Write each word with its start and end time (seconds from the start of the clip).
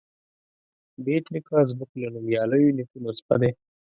بېټ 1.03 1.23
نیکه 1.33 1.57
زموږ 1.69 1.91
له 2.01 2.09
نومیالیو 2.13 2.75
نیکونو 2.77 3.09
څخه 3.19 3.35
دی. 3.41 3.49